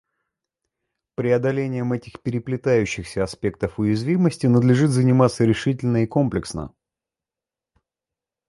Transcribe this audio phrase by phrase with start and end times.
[1.15, 6.73] Преодолением этих переплетающихся аспектов уязвимости надлежит заниматься решительно и комплексно.